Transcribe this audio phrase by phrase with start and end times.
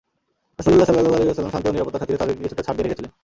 [0.57, 3.11] রাসূল সাল্লাল্লাহু আলাইহি ওয়াসাল্লাম শান্তি ও নিরাপত্তার খাতিরে তাদেরকে কিছুটা ছাড় দিয়ে রেখেছিলেন।